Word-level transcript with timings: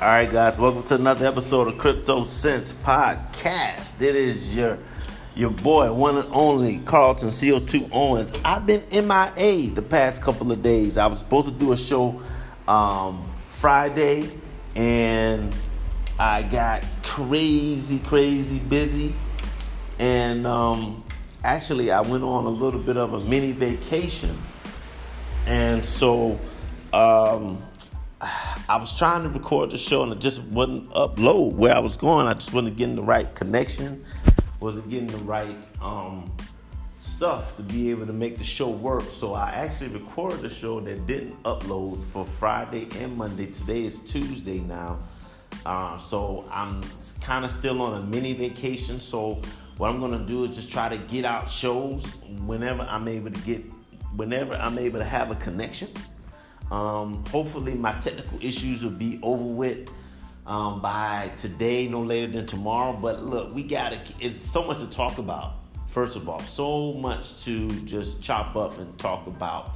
All 0.00 0.08
right, 0.08 0.30
guys, 0.30 0.58
welcome 0.58 0.82
to 0.82 0.96
another 0.96 1.24
episode 1.24 1.68
of 1.68 1.78
Crypto 1.78 2.24
Sense 2.24 2.72
Podcast. 2.72 4.02
It 4.02 4.16
is 4.16 4.54
your 4.54 4.76
your 5.36 5.50
boy, 5.50 5.92
one 5.92 6.18
and 6.18 6.28
only 6.32 6.80
Carlton 6.80 7.28
CO2 7.28 7.90
Owens. 7.92 8.32
I've 8.44 8.66
been 8.66 8.82
MIA 8.90 9.70
the 9.70 9.86
past 9.88 10.20
couple 10.20 10.50
of 10.50 10.62
days. 10.62 10.98
I 10.98 11.06
was 11.06 11.20
supposed 11.20 11.46
to 11.48 11.54
do 11.54 11.72
a 11.72 11.76
show 11.76 12.20
um, 12.66 13.24
Friday, 13.46 14.36
and 14.74 15.54
I 16.18 16.42
got 16.42 16.84
crazy, 17.04 18.00
crazy 18.00 18.58
busy. 18.58 19.14
And 20.00 20.44
um, 20.44 21.04
actually, 21.44 21.92
I 21.92 22.00
went 22.00 22.24
on 22.24 22.46
a 22.46 22.50
little 22.50 22.80
bit 22.80 22.96
of 22.96 23.14
a 23.14 23.20
mini 23.20 23.52
vacation. 23.52 24.34
And 25.46 25.84
so, 25.84 26.40
um, 26.92 27.62
I 28.66 28.76
was 28.76 28.96
trying 28.96 29.24
to 29.24 29.28
record 29.28 29.72
the 29.72 29.76
show 29.76 30.04
and 30.04 30.12
it 30.12 30.20
just 30.20 30.42
wouldn't 30.44 30.88
upload 30.92 31.52
where 31.52 31.76
I 31.76 31.80
was 31.80 31.98
going. 31.98 32.26
I 32.26 32.32
just 32.32 32.54
wasn't 32.54 32.78
getting 32.78 32.96
the 32.96 33.02
right 33.02 33.32
connection, 33.34 34.02
wasn't 34.58 34.88
getting 34.88 35.06
the 35.06 35.18
right 35.18 35.66
um, 35.82 36.34
stuff 36.96 37.58
to 37.58 37.62
be 37.62 37.90
able 37.90 38.06
to 38.06 38.14
make 38.14 38.38
the 38.38 38.44
show 38.44 38.70
work. 38.70 39.02
So 39.02 39.34
I 39.34 39.50
actually 39.50 39.88
recorded 39.88 40.40
the 40.40 40.48
show 40.48 40.80
that 40.80 41.06
didn't 41.06 41.42
upload 41.42 42.02
for 42.02 42.24
Friday 42.24 42.88
and 42.98 43.14
Monday. 43.18 43.46
Today 43.48 43.84
is 43.84 44.00
Tuesday 44.00 44.60
now. 44.60 44.98
Uh, 45.66 45.98
so 45.98 46.48
I'm 46.50 46.82
kind 47.20 47.44
of 47.44 47.50
still 47.50 47.82
on 47.82 48.02
a 48.02 48.06
mini 48.06 48.32
vacation. 48.32 48.98
So 48.98 49.42
what 49.76 49.90
I'm 49.90 50.00
gonna 50.00 50.24
do 50.24 50.44
is 50.44 50.56
just 50.56 50.72
try 50.72 50.88
to 50.88 50.96
get 50.96 51.26
out 51.26 51.50
shows 51.50 52.14
whenever 52.46 52.80
I'm 52.84 53.08
able 53.08 53.30
to 53.30 53.40
get, 53.40 53.62
whenever 54.16 54.54
I'm 54.54 54.78
able 54.78 55.00
to 55.00 55.04
have 55.04 55.30
a 55.30 55.34
connection. 55.34 55.88
Um, 56.70 57.24
hopefully, 57.26 57.74
my 57.74 57.92
technical 57.98 58.38
issues 58.44 58.82
will 58.82 58.90
be 58.90 59.18
over 59.22 59.44
with 59.44 59.90
um, 60.46 60.80
by 60.80 61.30
today, 61.36 61.88
no 61.88 62.02
later 62.02 62.30
than 62.30 62.46
tomorrow. 62.46 62.92
But 62.92 63.24
look, 63.24 63.54
we 63.54 63.62
got 63.62 63.92
to, 63.92 63.98
it's 64.20 64.40
so 64.40 64.64
much 64.64 64.80
to 64.80 64.90
talk 64.90 65.18
about. 65.18 65.54
First 65.86 66.16
of 66.16 66.28
all, 66.28 66.40
so 66.40 66.94
much 66.94 67.44
to 67.44 67.70
just 67.82 68.20
chop 68.20 68.56
up 68.56 68.78
and 68.78 68.98
talk 68.98 69.26
about. 69.26 69.72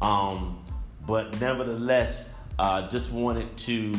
Um, 0.00 0.60
but 1.06 1.40
nevertheless, 1.40 2.32
uh, 2.58 2.88
just 2.88 3.10
wanted 3.10 3.56
to 3.58 3.94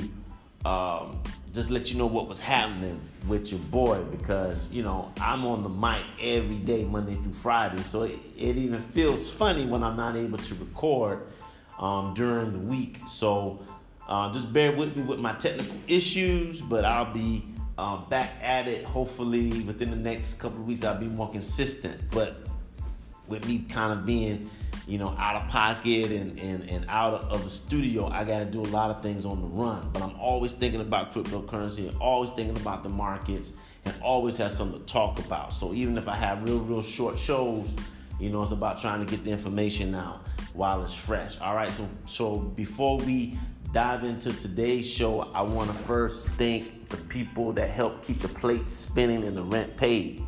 um, 0.65 1.21
just 1.53 1.69
let 1.69 1.91
you 1.91 1.97
know 1.97 2.05
what 2.05 2.27
was 2.27 2.39
happening 2.39 2.99
with 3.27 3.51
your 3.51 3.59
boy 3.59 4.01
because 4.03 4.71
you 4.71 4.83
know 4.83 5.11
I'm 5.19 5.45
on 5.45 5.63
the 5.63 5.69
mic 5.69 6.03
every 6.21 6.57
day, 6.57 6.83
Monday 6.85 7.15
through 7.15 7.33
Friday. 7.33 7.81
So 7.81 8.03
it, 8.03 8.19
it 8.37 8.57
even 8.57 8.79
feels 8.79 9.31
funny 9.31 9.65
when 9.65 9.83
I'm 9.83 9.97
not 9.97 10.15
able 10.15 10.37
to 10.37 10.55
record 10.55 11.27
um, 11.79 12.13
during 12.13 12.51
the 12.51 12.59
week. 12.59 12.99
So 13.09 13.59
uh, 14.07 14.31
just 14.33 14.51
bear 14.53 14.71
with 14.71 14.95
me 14.95 15.03
with 15.03 15.19
my 15.19 15.33
technical 15.33 15.75
issues, 15.87 16.61
but 16.61 16.85
I'll 16.85 17.13
be 17.13 17.43
uh, 17.77 17.97
back 17.97 18.31
at 18.41 18.67
it 18.67 18.83
hopefully 18.85 19.61
within 19.63 19.91
the 19.91 19.97
next 19.97 20.39
couple 20.39 20.59
of 20.59 20.67
weeks. 20.67 20.83
I'll 20.83 20.97
be 20.97 21.07
more 21.07 21.29
consistent. 21.29 22.01
But 22.11 22.37
with 23.27 23.45
me 23.47 23.59
kind 23.69 23.91
of 23.91 24.05
being, 24.05 24.49
you 24.87 24.97
know, 24.97 25.13
out 25.17 25.35
of 25.35 25.47
pocket 25.49 26.11
and, 26.11 26.39
and, 26.39 26.69
and 26.69 26.85
out 26.87 27.13
of 27.13 27.43
the 27.43 27.49
studio, 27.49 28.07
I 28.07 28.23
got 28.23 28.39
to 28.39 28.45
do 28.45 28.61
a 28.61 28.71
lot 28.71 28.89
of 28.89 29.03
things 29.03 29.25
on 29.25 29.41
the 29.41 29.47
run. 29.47 29.89
But 29.91 30.01
I'm 30.01 30.15
always 30.15 30.53
thinking 30.53 30.81
about 30.81 31.13
cryptocurrency, 31.13 31.89
and 31.89 31.97
always 31.97 32.29
thinking 32.31 32.57
about 32.57 32.83
the 32.83 32.89
markets, 32.89 33.51
and 33.85 33.93
always 34.01 34.37
have 34.37 34.53
something 34.53 34.79
to 34.79 34.85
talk 34.85 35.19
about. 35.19 35.53
So 35.53 35.73
even 35.73 35.97
if 35.97 36.07
I 36.07 36.15
have 36.15 36.43
real, 36.43 36.59
real 36.59 36.81
short 36.81 37.19
shows, 37.19 37.71
you 38.19 38.29
know, 38.29 38.41
it's 38.41 38.51
about 38.51 38.79
trying 38.79 39.05
to 39.05 39.11
get 39.11 39.23
the 39.23 39.31
information 39.31 39.93
out 39.93 40.25
while 40.57 40.83
it's 40.83 40.93
fresh. 40.93 41.39
All 41.39 41.55
right, 41.55 41.71
so 41.71 41.87
so 42.05 42.37
before 42.37 42.97
we 42.97 43.37
dive 43.73 44.03
into 44.03 44.33
today's 44.33 44.89
show, 44.89 45.21
I 45.33 45.43
want 45.43 45.69
to 45.69 45.75
first 45.75 46.27
thank 46.29 46.89
the 46.89 46.97
people 46.97 47.53
that 47.53 47.69
help 47.69 48.03
keep 48.03 48.19
the 48.19 48.27
plates 48.27 48.71
spinning 48.71 49.23
and 49.23 49.37
the 49.37 49.43
rent 49.43 49.77
paid. 49.77 50.23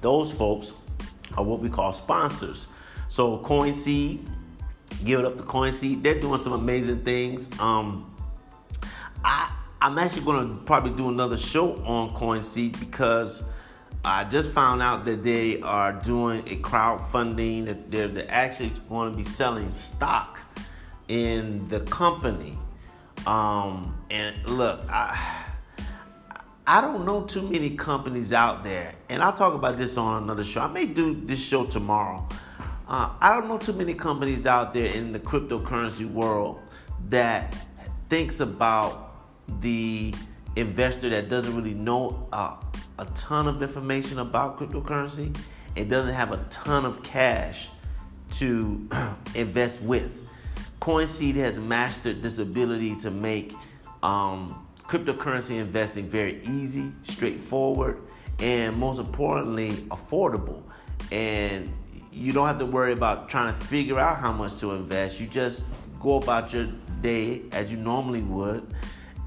Those 0.00 0.30
folks 0.30 0.72
are 1.36 1.42
what 1.42 1.58
we 1.58 1.68
call 1.68 1.92
sponsors. 1.92 2.68
So 3.08 3.38
CoinSeed, 3.38 4.24
give 5.04 5.20
it 5.20 5.26
up 5.26 5.36
to 5.36 5.42
CoinSeed. 5.42 6.02
They're 6.02 6.20
doing 6.20 6.38
some 6.38 6.52
amazing 6.52 7.04
things. 7.04 7.50
Um, 7.58 8.14
I 9.24 9.50
I'm 9.82 9.98
actually 9.98 10.22
going 10.22 10.48
to 10.48 10.64
probably 10.64 10.92
do 10.92 11.08
another 11.08 11.36
show 11.36 11.76
on 11.84 12.10
CoinSeed 12.14 12.78
because 12.78 13.42
I 14.06 14.24
just 14.24 14.52
found 14.52 14.82
out 14.82 15.06
that 15.06 15.24
they 15.24 15.62
are 15.62 15.92
doing 15.92 16.40
a 16.40 16.56
crowdfunding, 16.56 17.64
that 17.64 17.90
they're, 17.90 18.08
they're 18.08 18.30
actually 18.30 18.72
going 18.90 19.10
to 19.10 19.16
be 19.16 19.24
selling 19.24 19.72
stock 19.72 20.38
in 21.08 21.66
the 21.68 21.80
company. 21.80 22.58
Um, 23.26 23.98
and 24.10 24.36
look, 24.46 24.80
I, 24.90 25.46
I 26.66 26.82
don't 26.82 27.06
know 27.06 27.24
too 27.24 27.48
many 27.48 27.70
companies 27.70 28.32
out 28.34 28.62
there, 28.62 28.94
and 29.08 29.22
I'll 29.22 29.32
talk 29.32 29.54
about 29.54 29.78
this 29.78 29.96
on 29.96 30.22
another 30.22 30.44
show. 30.44 30.60
I 30.60 30.68
may 30.68 30.84
do 30.84 31.14
this 31.24 31.42
show 31.42 31.64
tomorrow. 31.64 32.28
Uh, 32.86 33.08
I 33.20 33.34
don't 33.34 33.48
know 33.48 33.56
too 33.56 33.72
many 33.72 33.94
companies 33.94 34.44
out 34.44 34.74
there 34.74 34.86
in 34.86 35.12
the 35.12 35.18
cryptocurrency 35.18 36.10
world 36.10 36.60
that 37.08 37.56
thinks 38.10 38.40
about 38.40 39.14
the 39.62 40.14
investor 40.56 41.08
that 41.08 41.30
doesn't 41.30 41.56
really 41.56 41.74
know 41.74 42.28
uh, 42.32 42.56
a 42.98 43.04
ton 43.14 43.46
of 43.48 43.62
information 43.62 44.18
about 44.18 44.58
cryptocurrency 44.58 45.36
and 45.76 45.90
doesn't 45.90 46.14
have 46.14 46.32
a 46.32 46.44
ton 46.50 46.84
of 46.84 47.02
cash 47.02 47.68
to 48.30 48.88
invest 49.34 49.80
with. 49.82 50.20
CoinSeed 50.80 51.34
has 51.36 51.58
mastered 51.58 52.22
this 52.22 52.38
ability 52.38 52.94
to 52.96 53.10
make 53.10 53.54
um, 54.02 54.66
cryptocurrency 54.82 55.58
investing 55.58 56.08
very 56.08 56.42
easy, 56.44 56.92
straightforward, 57.02 58.02
and 58.38 58.76
most 58.76 58.98
importantly, 58.98 59.70
affordable. 59.90 60.62
And 61.10 61.72
you 62.12 62.32
don't 62.32 62.46
have 62.46 62.58
to 62.58 62.66
worry 62.66 62.92
about 62.92 63.28
trying 63.28 63.52
to 63.52 63.66
figure 63.66 63.98
out 63.98 64.18
how 64.18 64.32
much 64.32 64.56
to 64.60 64.72
invest. 64.72 65.18
You 65.18 65.26
just 65.26 65.64
go 66.00 66.16
about 66.16 66.52
your 66.52 66.68
day 67.00 67.42
as 67.52 67.70
you 67.70 67.76
normally 67.76 68.22
would 68.22 68.74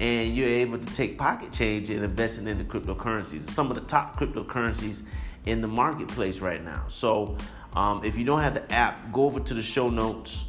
and 0.00 0.34
you're 0.34 0.48
able 0.48 0.78
to 0.78 0.94
take 0.94 1.18
pocket 1.18 1.52
change 1.52 1.90
and 1.90 2.04
invest 2.04 2.38
it 2.38 2.46
into 2.46 2.64
cryptocurrencies. 2.64 3.50
Some 3.50 3.70
of 3.70 3.76
the 3.76 3.82
top 3.82 4.18
cryptocurrencies 4.18 5.02
in 5.46 5.60
the 5.60 5.68
marketplace 5.68 6.40
right 6.40 6.62
now. 6.62 6.84
So 6.88 7.36
um, 7.74 8.04
if 8.04 8.16
you 8.16 8.24
don't 8.24 8.40
have 8.40 8.54
the 8.54 8.72
app, 8.72 9.12
go 9.12 9.24
over 9.24 9.40
to 9.40 9.54
the 9.54 9.62
show 9.62 9.90
notes. 9.90 10.46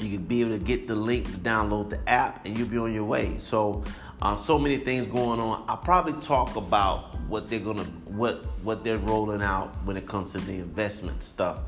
You 0.00 0.16
can 0.16 0.24
be 0.24 0.40
able 0.40 0.58
to 0.58 0.64
get 0.64 0.86
the 0.86 0.94
link 0.94 1.26
to 1.26 1.38
download 1.38 1.90
the 1.90 2.08
app, 2.08 2.46
and 2.46 2.56
you'll 2.56 2.68
be 2.68 2.78
on 2.78 2.94
your 2.94 3.04
way. 3.04 3.36
So, 3.38 3.84
uh, 4.22 4.36
so 4.36 4.58
many 4.58 4.78
things 4.78 5.06
going 5.06 5.38
on. 5.38 5.64
I'll 5.68 5.76
probably 5.76 6.14
talk 6.22 6.56
about 6.56 7.20
what 7.28 7.50
they're 7.50 7.60
gonna, 7.60 7.84
what 8.06 8.46
what 8.62 8.84
they're 8.84 8.96
rolling 8.96 9.42
out 9.42 9.74
when 9.84 9.98
it 9.98 10.06
comes 10.06 10.32
to 10.32 10.38
the 10.38 10.54
investment 10.54 11.22
stuff 11.22 11.60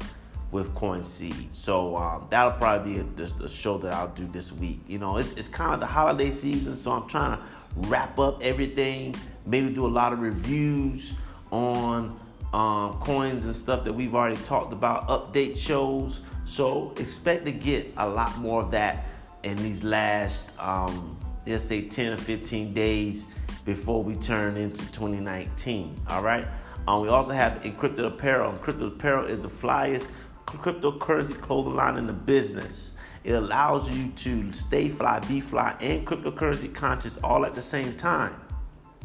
with 0.55 0.73
CoinSeed. 0.77 1.49
So 1.53 1.97
um, 1.97 2.29
that'll 2.31 2.53
probably 2.53 2.95
be 2.95 3.23
a, 3.23 3.45
a, 3.45 3.49
show 3.49 3.77
that 3.79 3.93
I'll 3.93 4.07
do 4.15 4.27
this 4.29 4.53
week. 4.53 4.79
You 4.87 4.99
know, 4.99 5.17
it's, 5.17 5.33
it's 5.33 5.49
kind 5.49 5.75
of 5.75 5.81
the 5.81 5.87
holiday 5.87 6.31
season, 6.31 6.77
so 6.77 6.93
I'm 6.93 7.09
trying 7.09 7.37
to 7.37 7.45
wrap 7.89 8.21
up 8.21 8.41
everything, 8.41 9.17
maybe 9.45 9.71
do 9.71 9.85
a 9.85 9.89
lot 9.89 10.13
of 10.13 10.21
reviews 10.21 11.13
on 11.51 12.19
um, 12.53 13.01
coins 13.01 13.45
and 13.45 13.55
stuff 13.55 13.85
that 13.85 13.93
we've 13.93 14.15
already 14.15 14.41
talked 14.43 14.73
about, 14.73 15.09
update 15.09 15.59
shows. 15.59 16.21
So 16.47 16.95
expect 16.99 17.47
to 17.47 17.53
get 17.53 17.93
a 17.97 18.09
lot 18.09 18.39
more 18.39 18.63
of 18.63 18.71
that 18.71 19.07
in 19.43 19.57
these 19.57 19.83
last, 19.83 20.49
um, 20.61 21.19
let's 21.49 21.65
say, 21.65 21.89
10 21.89 22.13
or 22.13 22.17
15 22.17 22.73
days 22.73 23.27
before 23.65 24.05
we 24.05 24.15
turn 24.15 24.57
into 24.57 24.83
2019. 24.93 26.01
All 26.09 26.23
right. 26.23 26.47
Um, 26.87 27.01
we 27.01 27.09
also 27.09 27.33
have 27.33 27.63
encrypted 27.63 28.07
apparel. 28.07 28.53
Encrypted 28.53 28.87
apparel 28.87 29.25
is 29.25 29.43
the 29.43 29.49
flyest 29.49 30.07
cryptocurrency 30.47 31.41
clothing 31.41 31.75
line 31.75 31.97
in 31.97 32.07
the 32.07 32.13
business. 32.13 32.93
It 33.25 33.33
allows 33.33 33.89
you 33.89 34.11
to 34.11 34.53
stay 34.53 34.89
fly, 34.89 35.19
be 35.21 35.41
fly, 35.41 35.75
and 35.81 36.07
cryptocurrency 36.07 36.73
conscious 36.75 37.17
all 37.19 37.47
at 37.47 37.55
the 37.55 37.63
same 37.63 37.95
time. 37.97 38.39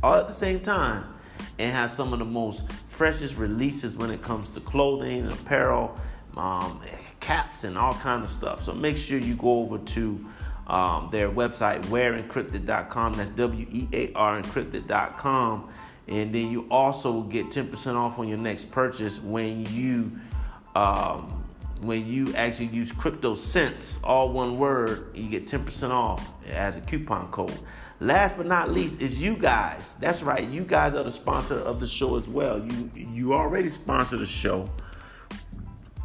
All 0.04 0.16
at 0.16 0.28
the 0.28 0.34
same 0.34 0.60
time. 0.60 1.06
And 1.58 1.72
have 1.72 1.92
some 1.92 2.12
of 2.12 2.20
the 2.20 2.26
most 2.26 2.70
freshest 2.90 3.38
releases 3.38 3.96
when 3.96 4.12
it 4.12 4.22
comes 4.22 4.50
to 4.52 4.60
clothing 4.60 5.22
and 5.22 5.32
apparel, 5.32 5.98
um, 6.36 6.82
caps, 7.22 7.64
and 7.64 7.78
all 7.78 7.94
kind 7.94 8.24
of 8.24 8.30
stuff. 8.30 8.62
So 8.64 8.74
make 8.74 8.98
sure 8.98 9.18
you 9.18 9.36
go 9.36 9.62
over 9.62 9.78
to 9.78 10.26
um, 10.68 11.10
their 11.12 11.30
website, 11.30 11.82
wearencrypted.com. 11.86 13.14
That's 13.14 13.30
W 13.32 13.68
E 13.72 13.88
A 13.94 14.14
R 14.14 14.42
encrypted.com. 14.42 15.70
And 16.10 16.34
then 16.34 16.52
you 16.52 16.68
also 16.72 17.22
get 17.22 17.52
10% 17.52 17.96
off 17.96 18.20
on 18.20 18.28
your 18.28 18.38
next 18.38 18.72
purchase 18.72 19.20
when 19.20 19.66
you 19.68 20.12
um, 20.80 21.44
when 21.82 22.08
you 22.08 22.34
actually 22.36 22.68
use 22.68 22.90
crypto 22.92 23.36
sense 23.36 24.00
all 24.04 24.32
one 24.32 24.58
word 24.58 25.14
you 25.14 25.30
get 25.30 25.46
10% 25.46 25.90
off 25.90 26.34
as 26.50 26.78
a 26.78 26.82
coupon 26.82 27.30
code. 27.32 27.58
Last 28.00 28.38
but 28.38 28.46
not 28.46 28.72
least 28.72 29.02
is 29.02 29.22
you 29.22 29.36
guys. 29.36 29.96
That's 29.96 30.24
right 30.24 30.48
you 30.48 30.64
guys 30.64 30.96
are 30.96 31.04
the 31.04 31.12
sponsor 31.12 31.60
of 31.60 31.82
the 31.82 31.88
show 31.88 32.16
as 32.16 32.30
well. 32.30 32.60
You 32.60 32.92
you 32.96 33.34
already 33.34 33.68
sponsor 33.68 34.16
the 34.16 34.26
show 34.26 34.70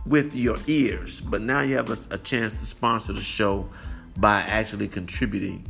with 0.06 0.34
your 0.34 0.58
ears 0.66 1.20
but 1.20 1.40
now 1.40 1.60
you 1.60 1.76
have 1.76 1.90
a, 1.90 2.14
a 2.14 2.18
chance 2.18 2.52
to 2.54 2.66
sponsor 2.66 3.12
the 3.12 3.20
show 3.20 3.68
by 4.16 4.40
actually 4.42 4.88
contributing 4.88 5.66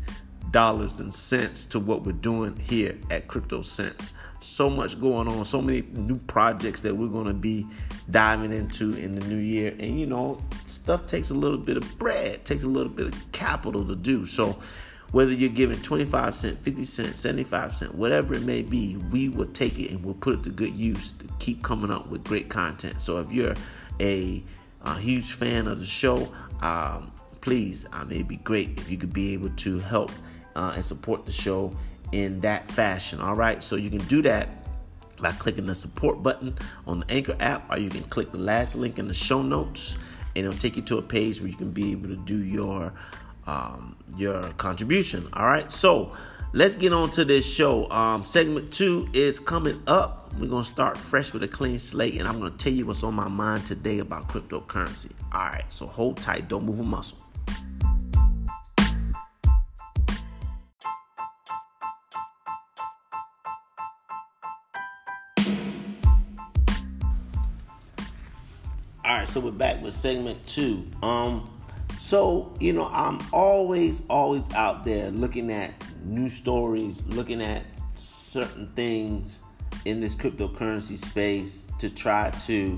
dollars 0.55 1.01
and 1.01 1.12
cents 1.12 1.67
to 1.67 1.81
what 1.81 2.05
we're 2.05 2.12
doing 2.12 2.55
here 2.55 2.97
at 3.11 3.27
Crypto 3.27 3.61
Sense. 3.61 4.15
So 4.39 4.71
much 4.71 5.01
going 5.01 5.27
on, 5.27 5.45
so 5.45 5.61
many 5.61 5.83
new 5.93 6.19
projects 6.29 6.81
that 6.83 6.97
we're 6.97 7.09
going 7.09 7.27
to 7.27 7.35
be 7.35 7.67
diving 8.09 8.53
into 8.53 8.95
in 8.95 9.17
the 9.17 9.27
new 9.27 9.39
year. 9.39 9.75
And 9.81 9.99
you 9.99 10.06
know, 10.06 10.41
stuff 10.65 11.06
takes 11.09 11.31
a 11.31 11.35
little 11.35 11.59
bit 11.59 11.77
of 11.77 11.99
bread, 11.99 12.45
takes 12.45 12.62
a 12.62 12.69
little 12.69 12.93
bit 12.93 13.09
of 13.09 13.33
capital 13.33 13.85
to 13.85 13.97
do. 13.97 14.27
So 14.27 14.56
whether 15.11 15.33
you're 15.33 15.51
giving 15.51 15.83
25 15.83 16.37
cent, 16.37 16.62
50 16.62 16.85
cent, 16.85 17.19
75 17.19 17.75
cent, 17.75 17.95
whatever 17.97 18.35
it 18.35 18.43
may 18.43 18.62
be, 18.62 18.97
we 19.11 19.29
will 19.29 19.47
take 19.47 19.81
it 19.81 19.91
and 19.91 20.05
we'll 20.05 20.15
put 20.15 20.39
it 20.39 20.45
to 20.45 20.51
good 20.51 20.77
use 20.77 21.11
to 21.12 21.27
keep 21.41 21.65
coming 21.65 21.91
up 21.91 22.06
with 22.11 22.23
great 22.23 22.49
content. 22.49 23.03
So 23.03 23.19
if 23.19 23.33
you're 23.33 23.55
a, 23.99 24.41
a 24.83 24.99
huge 25.01 25.33
fan 25.33 25.67
of 25.67 25.81
the 25.81 25.85
show, 25.85 26.33
um, 26.61 27.11
please, 27.41 27.87
um, 27.93 28.12
it'd 28.12 28.29
be 28.29 28.37
great 28.37 28.79
if 28.79 28.89
you 28.89 28.97
could 28.99 29.12
be 29.12 29.33
able 29.33 29.51
to 29.51 29.81
help 29.81 30.12
uh, 30.55 30.73
and 30.75 30.85
support 30.85 31.25
the 31.25 31.33
show 31.33 31.73
in 32.12 32.41
that 32.41 32.69
fashion. 32.71 33.21
All 33.21 33.35
right, 33.35 33.62
so 33.62 33.77
you 33.77 33.91
can 33.91 34.05
do 34.06 34.23
that 34.23 34.49
by 35.21 35.33
clicking 35.33 35.67
the 35.67 35.75
support 35.75 36.23
button 36.23 36.56
on 36.87 37.01
the 37.01 37.11
Anchor 37.11 37.37
app, 37.41 37.71
or 37.71 37.79
you 37.79 37.89
can 37.89 38.03
click 38.05 38.33
the 38.33 38.39
last 38.39 38.75
link 38.75 38.99
in 38.99 39.09
the 39.09 39.15
show 39.15 39.43
notes, 39.43 39.97
and 40.37 40.45
it'll 40.45 40.59
take 40.59 40.77
you 40.77 40.83
to 40.83 40.99
a 40.99 41.03
page 41.03 41.41
where 41.41 41.49
you 41.49 41.56
can 41.56 41.71
be 41.71 41.93
able 41.93 42.09
to 42.09 42.17
do 42.17 42.37
your 42.37 42.93
um, 43.47 43.97
your 44.17 44.43
contribution. 44.55 45.29
All 45.35 45.47
right, 45.47 45.71
so 45.71 46.12
let's 46.53 46.75
get 46.75 46.93
on 46.93 47.11
to 47.12 47.25
this 47.25 47.47
show. 47.51 47.91
Um, 47.91 48.25
segment 48.25 48.73
two 48.73 49.09
is 49.12 49.39
coming 49.39 49.83
up. 49.87 50.33
We're 50.39 50.49
gonna 50.49 50.65
start 50.65 50.97
fresh 50.97 51.33
with 51.33 51.43
a 51.43 51.49
clean 51.49 51.79
slate, 51.79 52.19
and 52.19 52.29
I'm 52.29 52.39
gonna 52.39 52.51
tell 52.51 52.73
you 52.73 52.87
what's 52.87 53.03
on 53.03 53.15
my 53.15 53.29
mind 53.29 53.67
today 53.67 54.01
about 54.01 54.29
cryptocurrency. 54.29 55.11
All 55.33 55.41
right, 55.41 55.65
so 55.69 55.87
hold 55.87 56.19
tight, 56.19 56.49
don't 56.49 56.65
move 56.65 56.81
a 56.81 56.85
muscle. 56.85 57.24
All 69.15 69.21
right, 69.21 69.29
so 69.29 69.39
we're 69.39 69.53
back 69.53 69.81
with 69.81 69.95
segment 69.95 70.45
two. 70.45 70.85
Um, 71.01 71.49
so 72.01 72.53
you 72.59 72.73
know, 72.73 72.87
I'm 72.87 73.21
always, 73.33 74.03
always 74.11 74.53
out 74.55 74.85
there 74.85 75.13
looking 75.13 75.53
at 75.53 75.73
new 76.03 76.29
stories, 76.29 77.07
looking 77.07 77.41
at 77.41 77.63
certain 77.95 78.73
things 78.75 79.45
in 79.85 80.01
this 80.01 80.17
cryptocurrency 80.17 80.97
space 80.97 81.65
to 81.79 81.91
try 81.91 82.31
to, 82.31 82.77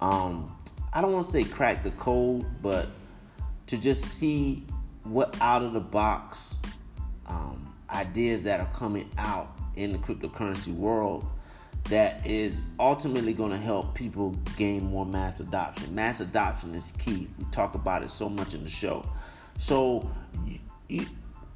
um, 0.00 0.52
I 0.92 1.00
don't 1.00 1.12
want 1.12 1.26
to 1.26 1.30
say 1.30 1.44
crack 1.44 1.84
the 1.84 1.92
code, 1.92 2.44
but 2.60 2.88
to 3.66 3.78
just 3.78 4.04
see 4.04 4.66
what 5.04 5.40
out 5.40 5.62
of 5.62 5.74
the 5.74 5.80
box 5.80 6.58
um, 7.28 7.72
ideas 7.88 8.42
that 8.42 8.58
are 8.58 8.72
coming 8.72 9.08
out 9.16 9.56
in 9.76 9.92
the 9.92 9.98
cryptocurrency 9.98 10.74
world 10.74 11.24
that 11.84 12.26
is 12.26 12.66
ultimately 12.78 13.32
going 13.32 13.50
to 13.50 13.58
help 13.58 13.94
people 13.94 14.30
gain 14.56 14.84
more 14.84 15.04
mass 15.04 15.40
adoption. 15.40 15.94
Mass 15.94 16.20
adoption 16.20 16.74
is 16.74 16.92
key. 16.92 17.28
We 17.38 17.44
talk 17.46 17.74
about 17.74 18.02
it 18.02 18.10
so 18.10 18.28
much 18.28 18.54
in 18.54 18.64
the 18.64 18.70
show. 18.70 19.04
So, 19.58 20.08
you, 20.46 20.58
you, 20.88 21.06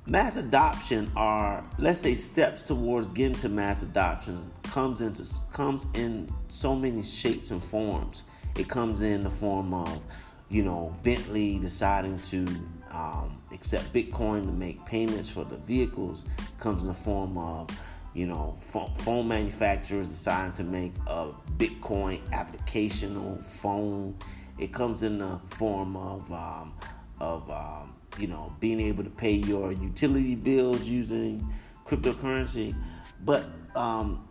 mass 0.06 0.36
adoption 0.36 1.10
are 1.16 1.64
let's 1.78 1.98
say 1.98 2.14
steps 2.14 2.62
towards 2.62 3.08
getting 3.08 3.36
to 3.36 3.48
mass 3.48 3.82
adoption 3.82 4.48
comes 4.62 5.00
into 5.00 5.26
comes 5.52 5.86
in 5.94 6.32
so 6.48 6.74
many 6.74 7.02
shapes 7.02 7.50
and 7.50 7.62
forms. 7.62 8.24
It 8.56 8.68
comes 8.68 9.02
in 9.02 9.22
the 9.22 9.30
form 9.30 9.74
of, 9.74 10.02
you 10.48 10.62
know, 10.62 10.94
Bentley 11.02 11.58
deciding 11.58 12.18
to 12.20 12.46
um, 12.90 13.38
accept 13.52 13.92
Bitcoin 13.92 14.46
to 14.46 14.52
make 14.52 14.84
payments 14.86 15.28
for 15.28 15.44
the 15.44 15.58
vehicles. 15.58 16.24
It 16.38 16.58
comes 16.58 16.82
in 16.82 16.88
the 16.88 16.94
form 16.94 17.36
of 17.36 17.68
you 18.16 18.26
know, 18.26 18.54
phone 18.54 19.28
manufacturers 19.28 20.08
deciding 20.08 20.54
to 20.54 20.64
make 20.64 20.94
a 21.06 21.32
Bitcoin 21.58 22.18
applicational 22.30 23.44
phone. 23.44 24.16
It 24.58 24.72
comes 24.72 25.02
in 25.02 25.18
the 25.18 25.36
form 25.44 25.96
of 25.98 26.32
um, 26.32 26.72
of 27.20 27.50
um, 27.50 27.94
you 28.18 28.26
know 28.26 28.56
being 28.58 28.80
able 28.80 29.04
to 29.04 29.10
pay 29.10 29.32
your 29.32 29.70
utility 29.70 30.34
bills 30.34 30.84
using 30.84 31.46
cryptocurrency. 31.84 32.74
But 33.22 33.44
um, 33.74 34.26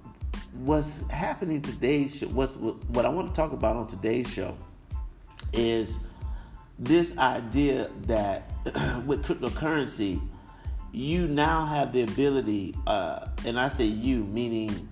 what's 0.54 1.08
happening 1.12 1.62
today? 1.62 2.08
What's 2.08 2.56
what 2.56 3.06
I 3.06 3.10
want 3.10 3.28
to 3.28 3.40
talk 3.40 3.52
about 3.52 3.76
on 3.76 3.86
today's 3.86 4.34
show 4.34 4.58
is 5.54 6.00
this 6.80 7.16
idea 7.20 7.92
that 8.08 8.52
with 9.06 9.24
cryptocurrency 9.24 10.20
you 10.96 11.28
now 11.28 11.66
have 11.66 11.92
the 11.92 12.04
ability, 12.04 12.74
uh, 12.88 13.28
and 13.46 13.60
I 13.60 13.68
say 13.68 13.84
you, 13.84 14.24
meaning 14.24 14.88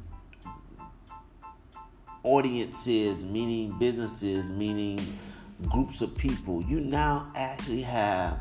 audiences, 2.23 3.25
meaning 3.25 3.77
businesses, 3.79 4.51
meaning 4.51 4.99
groups 5.69 6.01
of 6.01 6.15
people, 6.17 6.61
you 6.63 6.81
now 6.81 7.31
actually 7.35 7.83
have 7.83 8.37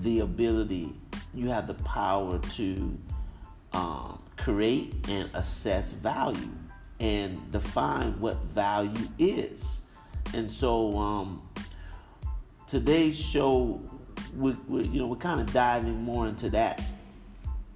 the 0.00 0.20
ability, 0.20 0.92
you 1.34 1.48
have 1.48 1.66
the 1.66 1.74
power 1.74 2.38
to 2.38 2.98
um, 3.72 4.22
create 4.38 4.94
and 5.08 5.28
assess 5.34 5.92
value 5.92 6.48
and 6.98 7.52
define 7.52 8.18
what 8.20 8.38
value 8.44 9.08
is. 9.18 9.82
And 10.32 10.50
so 10.50 10.96
um, 10.96 11.46
today's 12.66 13.18
show 13.18 13.82
we, 14.36 14.52
we 14.68 14.84
you 14.84 14.98
know 15.00 15.06
we're 15.06 15.16
kind 15.16 15.40
of 15.40 15.52
diving 15.52 16.02
more 16.02 16.26
into 16.26 16.50
that 16.50 16.82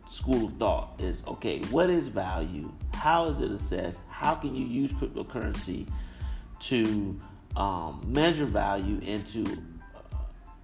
school 0.06 0.46
of 0.46 0.52
thought 0.54 0.92
is 0.98 1.24
okay 1.26 1.60
what 1.70 1.88
is 1.90 2.08
value? 2.08 2.72
How 2.94 3.26
is 3.26 3.40
it 3.40 3.50
assessed? 3.50 4.00
How 4.08 4.34
can 4.34 4.54
you 4.54 4.66
use 4.66 4.92
cryptocurrency 4.92 5.86
to 6.60 7.20
um, 7.56 8.02
measure 8.06 8.44
value 8.44 9.00
and 9.06 9.24
to 9.26 9.44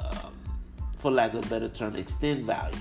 uh, 0.00 0.08
um, 0.26 0.34
for 0.96 1.10
lack 1.10 1.34
of 1.34 1.46
a 1.46 1.48
better 1.48 1.69
term 1.69 1.96
extend 1.96 2.44
value? 2.44 2.76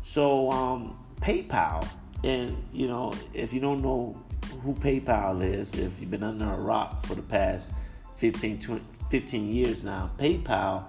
So 0.00 0.50
um, 0.50 0.98
paypal 1.20 1.86
and 2.24 2.56
you 2.72 2.88
know 2.88 3.12
if 3.32 3.52
you 3.52 3.60
don't 3.60 3.82
know 3.82 4.20
who 4.62 4.74
paypal 4.74 5.42
is 5.42 5.72
if 5.74 6.00
you've 6.00 6.10
been 6.10 6.22
under 6.22 6.44
a 6.44 6.56
rock 6.56 7.04
for 7.06 7.14
the 7.14 7.22
past 7.22 7.72
15 8.16 8.58
20, 8.58 8.84
15 9.10 9.48
years 9.48 9.84
now 9.84 10.10
paypal 10.18 10.84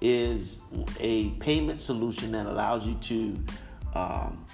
is 0.00 0.60
a 1.00 1.30
payment 1.32 1.80
solution 1.80 2.32
that 2.32 2.46
allows 2.46 2.86
you 2.86 2.94
to 2.94 3.44
um, 3.94 4.44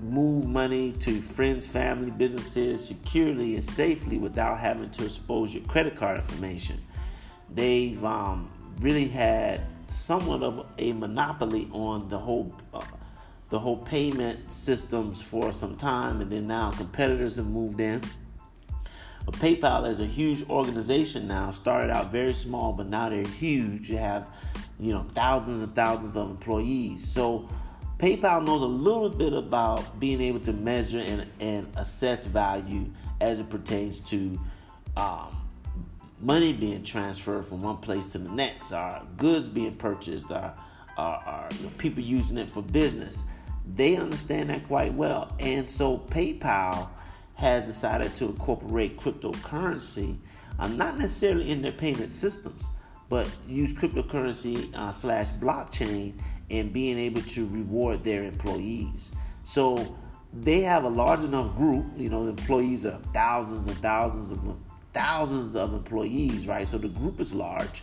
move 0.00 0.46
money 0.46 0.92
to 0.92 1.20
friends, 1.20 1.66
family, 1.66 2.10
businesses 2.10 2.84
securely 2.84 3.54
and 3.54 3.64
safely 3.64 4.18
without 4.18 4.58
having 4.58 4.90
to 4.90 5.04
expose 5.04 5.54
your 5.54 5.64
credit 5.64 5.96
card 5.96 6.16
information. 6.16 6.80
They've 7.50 8.02
um, 8.04 8.50
really 8.80 9.08
had 9.08 9.66
somewhat 9.88 10.42
of 10.42 10.66
a 10.78 10.92
monopoly 10.92 11.68
on 11.72 12.08
the 12.08 12.18
whole 12.18 12.54
uh, 12.72 12.82
the 13.50 13.58
whole 13.58 13.76
payment 13.76 14.50
systems 14.50 15.22
for 15.22 15.52
some 15.52 15.76
time, 15.76 16.20
and 16.20 16.30
then 16.32 16.46
now 16.46 16.72
competitors 16.72 17.36
have 17.36 17.46
moved 17.46 17.78
in. 17.78 18.00
But 19.24 19.36
PayPal 19.36 19.88
is 19.88 20.00
a 20.00 20.06
huge 20.06 20.48
organization 20.48 21.28
now. 21.28 21.50
Started 21.50 21.90
out 21.94 22.10
very 22.10 22.34
small, 22.34 22.72
but 22.72 22.88
now 22.88 23.10
they're 23.10 23.24
huge. 23.24 23.88
You 23.88 23.98
have 23.98 24.28
you 24.78 24.92
know, 24.92 25.04
thousands 25.10 25.60
and 25.60 25.74
thousands 25.74 26.16
of 26.16 26.30
employees. 26.30 27.06
So 27.06 27.48
PayPal 27.98 28.44
knows 28.44 28.62
a 28.62 28.66
little 28.66 29.08
bit 29.08 29.32
about 29.32 30.00
being 30.00 30.20
able 30.20 30.40
to 30.40 30.52
measure 30.52 31.00
and, 31.00 31.26
and 31.40 31.72
assess 31.76 32.24
value 32.24 32.86
as 33.20 33.40
it 33.40 33.48
pertains 33.48 34.00
to 34.00 34.38
um, 34.96 35.36
money 36.20 36.52
being 36.52 36.82
transferred 36.82 37.44
from 37.44 37.60
one 37.62 37.76
place 37.78 38.08
to 38.12 38.18
the 38.18 38.30
next, 38.32 38.72
or 38.72 39.02
goods 39.16 39.48
being 39.48 39.76
purchased, 39.76 40.30
or, 40.30 40.52
or, 40.98 41.22
or 41.26 41.48
you 41.56 41.64
know, 41.64 41.72
people 41.78 42.02
using 42.02 42.38
it 42.38 42.48
for 42.48 42.62
business. 42.62 43.24
They 43.74 43.96
understand 43.96 44.50
that 44.50 44.66
quite 44.66 44.92
well. 44.92 45.34
And 45.38 45.68
so 45.68 45.98
PayPal 45.98 46.88
has 47.34 47.64
decided 47.64 48.14
to 48.14 48.26
incorporate 48.26 48.98
cryptocurrency, 48.98 50.16
uh, 50.58 50.68
not 50.68 50.98
necessarily 50.98 51.50
in 51.50 51.62
their 51.62 51.72
payment 51.72 52.12
systems, 52.12 52.70
but 53.08 53.26
use 53.48 53.72
cryptocurrency 53.72 54.74
uh, 54.74 54.92
slash 54.92 55.30
blockchain 55.32 56.14
and 56.50 56.72
being 56.72 56.98
able 56.98 57.22
to 57.22 57.46
reward 57.48 58.04
their 58.04 58.24
employees. 58.24 59.12
So 59.44 59.96
they 60.32 60.60
have 60.62 60.84
a 60.84 60.88
large 60.88 61.24
enough 61.24 61.56
group. 61.56 61.86
You 61.96 62.10
know, 62.10 62.26
employees 62.26 62.86
are 62.86 62.98
thousands 63.12 63.68
and 63.68 63.76
thousands 63.78 64.30
of 64.30 64.56
thousands 64.92 65.56
of 65.56 65.74
employees, 65.74 66.46
right? 66.46 66.68
So 66.68 66.78
the 66.78 66.88
group 66.88 67.20
is 67.20 67.34
large, 67.34 67.82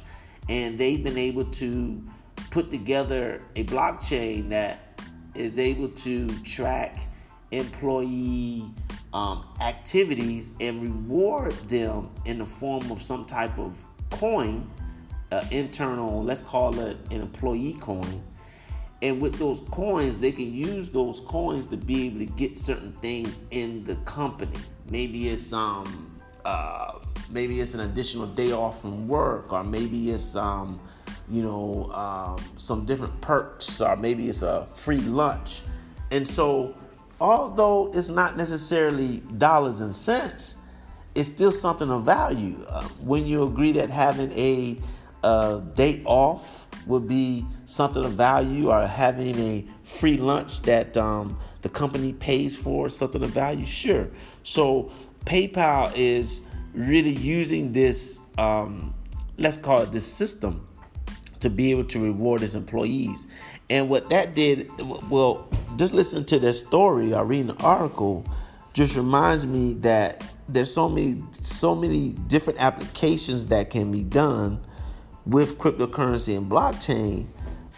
and 0.50 0.78
they've 0.78 1.04
been 1.04 1.18
able 1.18 1.46
to 1.46 2.04
put 2.50 2.72
together 2.72 3.42
a 3.56 3.64
blockchain 3.66 4.50
that 4.50 5.02
is 5.36 5.60
able 5.60 5.90
to 5.90 6.28
track 6.44 7.08
employee 7.52 8.66
um, 9.14 9.46
activities 9.62 10.54
and 10.60 10.82
reward 10.82 11.54
them 11.68 12.10
in 12.26 12.40
the 12.40 12.46
form 12.46 12.92
of 12.92 13.02
some 13.02 13.26
type 13.26 13.58
of 13.58 13.84
coin 14.10 14.70
internal, 15.52 16.24
let's 16.24 16.42
call 16.42 16.78
it 16.80 16.98
an 17.10 17.22
employee 17.22 17.78
coin. 17.80 18.24
And 19.02 19.20
with 19.20 19.40
those 19.40 19.62
coins, 19.72 20.20
they 20.20 20.32
can 20.32 20.54
use 20.54 20.90
those 20.90 21.22
coins 21.22 21.68
to 21.68 21.78
be 21.78 22.08
able 22.08 22.20
to 22.20 22.26
get 22.26 22.58
certain 22.58 22.92
things 22.94 23.42
in 23.50 23.84
the 23.86 23.96
company. 23.98 24.58
Maybe 24.90 25.30
it's 25.30 25.54
um 25.54 26.20
uh 26.46 27.00
maybe 27.30 27.62
it's 27.62 27.74
an 27.74 27.80
additional 27.82 28.28
day 28.28 28.52
off 28.52 28.82
from 28.82 29.08
work, 29.08 29.52
or 29.54 29.64
maybe 29.64 30.12
it's 30.12 30.36
um 30.36 30.80
you 31.30 31.42
know 31.42 31.90
um, 31.94 32.38
some 32.58 32.86
different 32.86 33.20
perks, 33.22 33.82
or 33.82 33.96
maybe 33.96 34.30
it's 34.30 34.42
a 34.42 34.68
free 34.74 35.00
lunch. 35.00 35.62
And 36.12 36.28
so, 36.28 36.76
although 37.20 37.92
it's 37.94 38.10
not 38.10 38.38
necessarily 38.38 39.20
dollars 39.38 39.82
and 39.82 39.96
cents, 39.96 40.58
it's 41.16 41.30
still 41.30 41.52
something 41.52 41.90
of 41.90 42.04
value. 42.04 42.64
Uh, 42.68 42.84
when 43.04 43.26
you 43.26 43.44
agree 43.44 43.72
that 43.74 43.90
having 43.90 44.32
a, 44.34 44.78
a 45.24 45.62
day 45.76 46.02
off 46.06 46.68
would 46.88 47.08
be 47.08 47.46
something 47.66 48.04
of 48.04 48.14
value, 48.14 48.72
or 48.72 48.86
having 48.88 49.38
a 49.40 49.66
free 49.84 50.18
lunch 50.18 50.62
that 50.64 50.98
um, 50.98 51.38
the 51.62 51.70
company 51.70 52.14
pays 52.14 52.56
for 52.56 52.90
something 52.90 53.22
of 53.22 53.30
value, 53.30 53.66
sure. 53.66 54.10
So 54.44 54.92
PayPal 55.26 55.92
is 55.96 56.42
really 56.74 57.12
using 57.12 57.72
this, 57.72 58.20
um, 58.38 58.96
let's 59.38 59.58
call 59.58 59.82
it 59.82 59.92
this 59.92 60.06
system, 60.06 60.68
to 61.40 61.50
be 61.50 61.72
able 61.72 61.86
to 61.86 62.00
reward 62.00 62.44
its 62.44 62.56
employees. 62.56 63.28
And 63.70 63.90
what 63.90 64.10
that 64.10 64.34
did, 64.34 64.70
well, 65.10 65.50
just 65.78 65.94
listen 65.94 66.26
to 66.26 66.40
their 66.40 66.54
story 66.54 67.14
or 67.14 67.26
reading 67.26 67.48
the 67.48 67.64
article, 67.64 68.26
just 68.74 68.96
reminds 68.96 69.46
me 69.46 69.74
that 69.76 70.24
there's 70.50 70.74
so 70.74 70.90
many, 70.90 71.22
so 71.32 71.76
many 71.76 72.10
different 72.28 72.60
applications 72.60 73.46
that 73.48 73.70
can 73.70 73.92
be 73.92 74.04
done 74.04 74.62
with 75.26 75.58
cryptocurrency 75.58 76.38
and 76.38 76.50
blockchain 76.50 77.28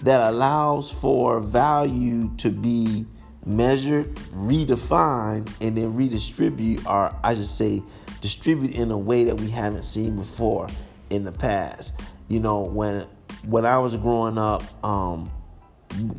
that 0.02 0.22
allows 0.30 0.92
for 0.92 1.40
value 1.40 2.30
to 2.38 2.50
be 2.50 3.06
measured, 3.46 4.14
redefined, 4.34 5.52
and 5.62 5.78
then 5.78 5.96
redistribute, 5.96 6.86
or 6.88 7.16
I 7.24 7.34
should 7.34 7.46
say, 7.46 7.82
distribute 8.22 8.76
in 8.76 8.92
a 8.92 8.98
way 8.98 9.24
that 9.26 9.40
we 9.40 9.50
haven't 9.50 9.86
seen 9.86 10.16
before 10.16 10.68
in 11.10 11.24
the 11.24 11.32
past. 11.32 12.00
You 12.30 12.40
know, 12.40 12.62
when 12.62 13.08
when 13.46 13.66
I 13.66 13.78
was 13.80 13.96
growing 13.96 14.38
up, 14.38 14.64
um, 14.84 15.30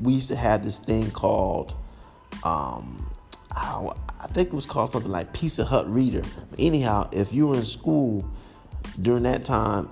we 0.02 0.12
used 0.14 0.28
to 0.28 0.36
have 0.36 0.62
this 0.62 0.78
thing 0.78 1.10
called, 1.10 1.74
um, 2.44 3.10
I 3.50 4.26
think 4.28 4.48
it 4.48 4.54
was 4.54 4.66
called 4.66 4.90
something 4.90 5.10
like 5.10 5.32
Pizza 5.32 5.64
Hut 5.64 5.88
Reader. 5.88 6.22
But 6.50 6.60
anyhow, 6.60 7.08
if 7.12 7.32
you 7.32 7.48
were 7.48 7.56
in 7.56 7.64
school 7.64 8.28
during 9.00 9.22
that 9.24 9.44
time, 9.44 9.88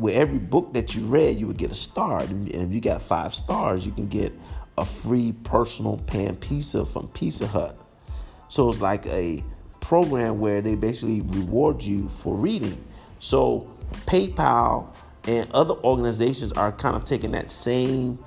with 0.00 0.14
every 0.14 0.38
book 0.38 0.72
that 0.74 0.94
you 0.94 1.04
read, 1.04 1.38
you 1.38 1.46
would 1.46 1.58
get 1.58 1.70
a 1.70 1.74
star. 1.74 2.20
And 2.20 2.48
if 2.48 2.72
you 2.72 2.80
got 2.80 3.02
five 3.02 3.34
stars, 3.34 3.84
you 3.84 3.92
can 3.92 4.08
get 4.08 4.32
a 4.76 4.84
free 4.84 5.32
personal 5.32 5.98
pan 5.98 6.36
pizza 6.36 6.86
from 6.86 7.08
Pizza 7.08 7.46
Hut. 7.46 7.78
So 8.48 8.68
it's 8.68 8.80
like 8.80 9.06
a 9.06 9.42
program 9.80 10.40
where 10.40 10.60
they 10.60 10.74
basically 10.74 11.20
reward 11.22 11.82
you 11.82 12.08
for 12.08 12.34
reading. 12.34 12.82
So 13.18 13.70
PayPal 14.06 14.94
and 15.26 15.50
other 15.52 15.74
organizations 15.84 16.52
are 16.52 16.72
kind 16.72 16.96
of 16.96 17.04
taking 17.04 17.32
that 17.32 17.50
same 17.50 18.18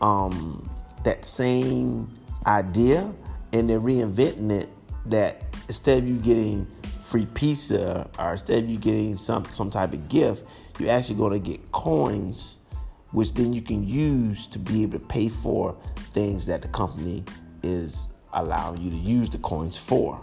um, 0.00 0.68
that 1.04 1.24
same 1.24 2.10
idea 2.46 3.10
and 3.52 3.70
they're 3.70 3.80
reinventing 3.80 4.50
it 4.50 4.68
that 5.06 5.42
instead 5.68 5.98
of 5.98 6.08
you 6.08 6.16
getting 6.16 6.66
free 7.00 7.26
pizza 7.26 8.10
or 8.18 8.32
instead 8.32 8.64
of 8.64 8.70
you 8.70 8.78
getting 8.78 9.16
some 9.16 9.44
some 9.50 9.70
type 9.70 9.92
of 9.92 10.08
gift, 10.08 10.44
you're 10.78 10.90
actually 10.90 11.16
going 11.16 11.32
to 11.32 11.38
get 11.38 11.72
coins 11.72 12.58
which 13.14 13.32
then 13.34 13.52
you 13.52 13.62
can 13.62 13.86
use 13.86 14.48
to 14.48 14.58
be 14.58 14.82
able 14.82 14.98
to 14.98 15.06
pay 15.06 15.28
for 15.28 15.76
things 16.12 16.46
that 16.46 16.62
the 16.62 16.68
company 16.68 17.22
is 17.62 18.08
allowing 18.32 18.80
you 18.80 18.90
to 18.90 18.96
use 18.96 19.30
the 19.30 19.38
coins 19.38 19.76
for. 19.76 20.20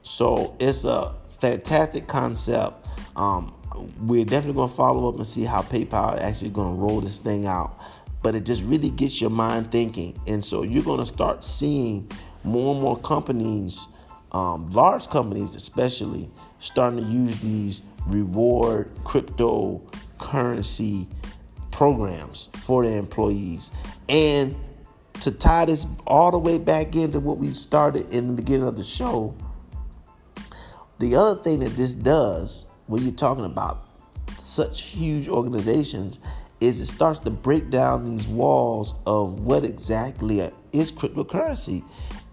So 0.00 0.56
it's 0.58 0.84
a 0.84 1.14
fantastic 1.28 2.08
concept. 2.08 2.88
Um, 3.16 3.54
we're 4.00 4.24
definitely 4.24 4.54
going 4.54 4.70
to 4.70 4.74
follow 4.74 5.10
up 5.10 5.16
and 5.16 5.26
see 5.26 5.44
how 5.44 5.60
PayPal 5.60 6.18
actually 6.20 6.50
going 6.50 6.74
to 6.74 6.80
roll 6.80 7.02
this 7.02 7.18
thing 7.18 7.46
out. 7.46 7.78
But 8.22 8.34
it 8.34 8.46
just 8.46 8.62
really 8.62 8.90
gets 8.90 9.20
your 9.20 9.30
mind 9.30 9.70
thinking. 9.70 10.18
And 10.26 10.42
so 10.42 10.62
you're 10.62 10.84
going 10.84 11.00
to 11.00 11.06
start 11.06 11.44
seeing 11.44 12.10
more 12.44 12.72
and 12.72 12.82
more 12.82 12.98
companies, 12.98 13.88
um, 14.32 14.70
large 14.70 15.08
companies 15.08 15.54
especially, 15.54 16.30
starting 16.60 17.04
to 17.04 17.12
use 17.12 17.38
these 17.42 17.82
reward 18.06 18.94
cryptocurrency 19.04 21.06
programs 21.70 22.48
for 22.58 22.84
their 22.84 22.98
employees. 22.98 23.70
And 24.08 24.56
to 25.20 25.30
tie 25.30 25.66
this 25.66 25.86
all 26.06 26.30
the 26.30 26.38
way 26.38 26.58
back 26.58 26.96
into 26.96 27.20
what 27.20 27.38
we 27.38 27.52
started 27.52 28.12
in 28.12 28.26
the 28.26 28.32
beginning 28.32 28.66
of 28.66 28.76
the 28.76 28.84
show, 28.84 29.34
the 30.98 31.16
other 31.16 31.40
thing 31.42 31.60
that 31.60 31.76
this 31.76 31.94
does 31.94 32.66
when 32.86 33.02
you're 33.02 33.12
talking 33.12 33.44
about 33.44 33.86
such 34.38 34.82
huge 34.82 35.28
organizations 35.28 36.18
is 36.60 36.80
it 36.80 36.86
starts 36.86 37.20
to 37.20 37.30
break 37.30 37.70
down 37.70 38.04
these 38.04 38.26
walls 38.26 38.94
of 39.06 39.40
what 39.40 39.64
exactly 39.64 40.40
is 40.72 40.92
cryptocurrency. 40.92 41.84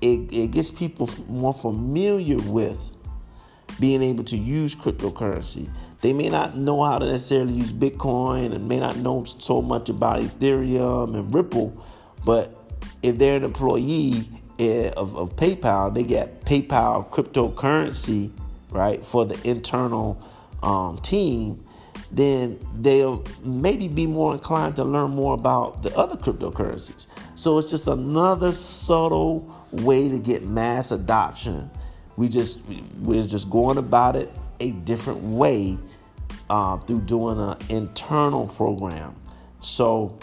It, 0.01 0.33
it 0.33 0.51
gets 0.51 0.71
people 0.71 1.09
more 1.27 1.53
familiar 1.53 2.37
with 2.37 2.88
being 3.79 4.01
able 4.01 4.23
to 4.25 4.37
use 4.37 4.75
cryptocurrency. 4.75 5.69
They 6.01 6.13
may 6.13 6.29
not 6.29 6.57
know 6.57 6.83
how 6.83 6.99
to 6.99 7.05
necessarily 7.05 7.53
use 7.53 7.73
Bitcoin 7.73 8.53
and 8.53 8.67
may 8.67 8.79
not 8.79 8.97
know 8.97 9.25
so 9.25 9.61
much 9.61 9.89
about 9.89 10.21
Ethereum 10.21 11.15
and 11.15 11.33
Ripple, 11.33 11.85
but 12.25 12.55
if 13.03 13.17
they're 13.17 13.37
an 13.37 13.43
employee 13.43 14.29
eh, 14.59 14.91
of, 14.95 15.15
of 15.15 15.35
PayPal, 15.35 15.93
they 15.93 16.03
get 16.03 16.45
PayPal 16.45 17.09
cryptocurrency, 17.09 18.31
right, 18.69 19.03
for 19.03 19.25
the 19.25 19.49
internal 19.49 20.21
um, 20.63 20.97
team, 20.99 21.63
then 22.11 22.59
they'll 22.75 23.23
maybe 23.43 23.87
be 23.87 24.07
more 24.07 24.33
inclined 24.33 24.75
to 24.77 24.83
learn 24.83 25.11
more 25.11 25.33
about 25.33 25.83
the 25.83 25.95
other 25.97 26.15
cryptocurrencies. 26.15 27.07
So 27.35 27.57
it's 27.57 27.69
just 27.69 27.87
another 27.87 28.51
subtle 28.51 29.53
way 29.71 30.09
to 30.09 30.17
get 30.17 30.45
mass 30.45 30.91
adoption. 30.91 31.69
We 32.19 32.27
just 32.27 32.59
we're 32.99 33.25
just 33.25 33.49
going 33.49 33.77
about 33.77 34.17
it 34.17 34.29
a 34.59 34.71
different 34.71 35.21
way 35.21 35.77
uh, 36.49 36.75
through 36.79 37.03
doing 37.03 37.39
an 37.39 37.55
internal 37.69 38.45
program. 38.45 39.15
So 39.61 40.19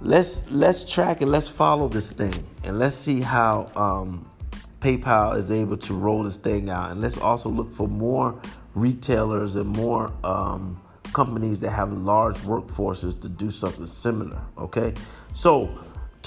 let's 0.00 0.48
let's 0.52 0.84
track 0.84 1.20
and 1.20 1.32
let's 1.32 1.48
follow 1.48 1.88
this 1.88 2.12
thing 2.12 2.46
and 2.62 2.78
let's 2.78 2.94
see 2.94 3.20
how 3.20 3.72
um, 3.74 4.30
PayPal 4.78 5.36
is 5.36 5.50
able 5.50 5.76
to 5.78 5.94
roll 5.94 6.22
this 6.22 6.36
thing 6.36 6.70
out. 6.70 6.92
And 6.92 7.00
let's 7.00 7.18
also 7.18 7.48
look 7.48 7.72
for 7.72 7.88
more 7.88 8.40
retailers 8.76 9.56
and 9.56 9.68
more 9.68 10.12
um, 10.22 10.80
companies 11.12 11.58
that 11.58 11.70
have 11.70 11.92
large 11.92 12.36
workforces 12.42 13.20
to 13.22 13.28
do 13.28 13.50
something 13.50 13.86
similar. 13.86 14.40
Okay, 14.58 14.94
so 15.32 15.76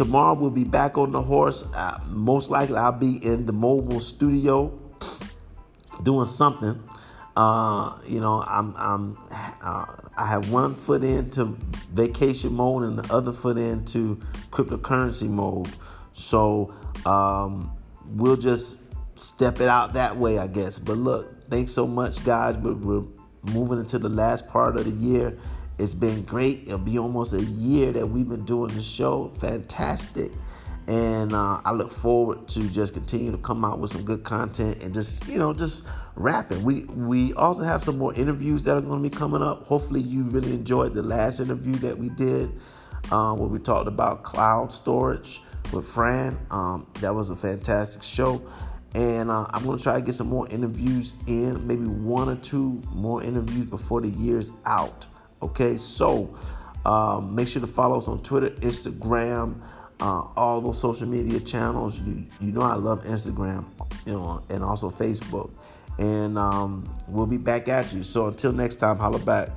tomorrow 0.01 0.34
we'll 0.34 0.50
be 0.50 0.63
back 0.63 0.98
on 0.98 1.12
the 1.12 1.22
horse. 1.22 1.63
Uh, 1.75 2.00
most 2.08 2.50
likely, 2.50 2.75
I'll 2.75 2.91
be 2.91 3.24
in 3.24 3.46
the 3.46 3.53
mobile 3.53 4.00
studio 4.00 4.75
doing 6.01 6.25
something. 6.25 6.81
Uh, 7.38 8.00
you 8.08 8.20
know, 8.20 8.41
I'm, 8.48 8.74
I'm 8.77 9.17
uh, 9.63 9.86
I 10.17 10.25
have 10.25 10.50
one 10.51 10.74
foot 10.74 11.03
into 11.03 11.55
vacation 11.93 12.51
mode 12.53 12.81
and 12.81 12.98
the 12.98 13.13
other 13.13 13.31
foot 13.31 13.60
into 13.60 14.20
cryptocurrency 14.50 15.29
mode. 15.29 15.70
So 16.13 16.74
um, 17.05 17.72
we'll 18.08 18.38
just 18.38 18.79
step 19.13 19.62
it 19.62 19.67
out 19.67 19.93
that 19.93 20.17
way, 20.17 20.39
I 20.39 20.48
guess. 20.48 20.79
But 20.79 20.98
look, 20.98 21.48
thanks 21.51 21.74
so 21.74 21.86
much, 21.86 22.25
guys. 22.25 22.58
We're, 22.58 22.74
we're 22.74 23.05
moving 23.53 23.77
into 23.77 24.00
the 24.00 24.10
last 24.10 24.48
part 24.50 24.77
of 24.77 24.86
the 24.86 25.08
year. 25.08 25.38
It's 25.81 25.95
been 25.95 26.21
great. 26.23 26.63
It'll 26.67 26.77
be 26.77 27.00
almost 27.00 27.33
a 27.33 27.41
year 27.41 27.91
that 27.91 28.07
we've 28.07 28.29
been 28.29 28.45
doing 28.45 28.73
the 28.73 28.81
show. 28.81 29.29
Fantastic 29.39 30.31
and 30.88 31.31
uh, 31.33 31.61
I 31.63 31.71
look 31.71 31.91
forward 31.91 32.47
to 32.50 32.67
just 32.69 32.93
continue 32.93 33.31
to 33.31 33.38
come 33.38 33.63
out 33.63 33.79
with 33.79 33.91
some 33.91 34.03
good 34.03 34.23
content 34.23 34.81
and 34.81 34.93
just 34.93 35.27
you 35.27 35.38
know 35.38 35.53
just 35.53 35.85
rapping. 36.15 36.63
We 36.63 36.83
we 36.85 37.33
also 37.33 37.63
have 37.63 37.83
some 37.83 37.97
more 37.97 38.13
interviews 38.13 38.63
that 38.63 38.77
are 38.77 38.81
going 38.81 39.01
to 39.01 39.09
be 39.09 39.15
coming 39.15 39.41
up. 39.41 39.65
Hopefully, 39.65 40.01
you 40.01 40.23
really 40.23 40.51
enjoyed 40.51 40.93
the 40.93 41.03
last 41.03 41.39
interview 41.39 41.75
that 41.75 41.97
we 41.97 42.09
did, 42.09 42.51
um, 43.11 43.39
where 43.39 43.47
we 43.47 43.59
talked 43.59 43.88
about 43.88 44.23
cloud 44.23 44.73
storage 44.73 45.41
with 45.71 45.85
Fran. 45.85 46.38
Um, 46.50 46.88
that 47.00 47.13
was 47.13 47.29
a 47.29 47.35
fantastic 47.35 48.03
show. 48.03 48.41
And 48.93 49.31
uh, 49.31 49.47
I'm 49.51 49.63
going 49.63 49.77
to 49.77 49.83
try 49.83 49.95
to 49.95 50.01
get 50.01 50.15
some 50.15 50.27
more 50.27 50.50
interviews 50.50 51.15
in, 51.25 51.65
maybe 51.65 51.85
one 51.85 52.27
or 52.27 52.35
two 52.35 52.81
more 52.91 53.23
interviews 53.23 53.65
before 53.65 54.01
the 54.01 54.09
year's 54.09 54.51
out. 54.65 55.07
Okay, 55.41 55.77
so 55.77 56.38
um, 56.86 57.33
make 57.36 57.48
sure 57.48 57.62
to 57.62 57.67
follow 57.67 57.98
us 57.98 58.07
on 58.07 58.21
Twitter, 58.24 58.50
Instagram, 58.50 59.62
uh, 60.00 60.27
all 60.36 60.62
those 60.62 60.79
social 60.79 61.07
media 61.07 61.39
channels. 61.39 62.00
You, 62.00 62.25
you 62.39 62.51
know 62.51 62.62
I 62.62 62.75
love 62.75 63.03
Instagram, 63.03 63.65
you 64.05 64.13
know, 64.13 64.43
and 64.50 64.63
also 64.63 64.89
Facebook. 64.89 65.51
And 66.00 66.38
um, 66.38 66.91
we'll 67.07 67.27
be 67.27 67.38
back 67.38 67.67
at 67.67 67.93
you. 67.93 68.01
So 68.01 68.27
until 68.27 68.51
next 68.51 68.77
time, 68.77 68.98
holla 68.98 69.19
back. 69.19 69.50